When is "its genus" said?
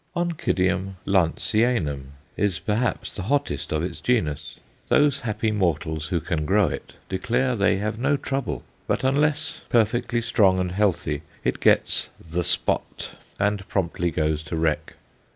3.83-4.59